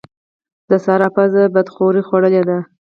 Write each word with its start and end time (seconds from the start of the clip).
د 0.69 0.71
سارا 0.85 1.07
پزه 1.15 1.43
بادخورې 1.53 2.01
خوړلې 2.07 2.43
ده. 2.49 2.57